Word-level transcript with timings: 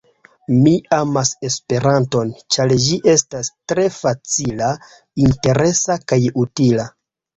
Mi 0.53 0.71
amas 0.95 1.31
Esperanton, 1.49 2.31
ĉar 2.55 2.73
ĝi 2.85 2.97
estas 3.15 3.53
tre 3.73 3.87
facila, 3.99 4.71
interesa 5.27 5.99
kaj 6.13 6.21
utila. 6.47 6.89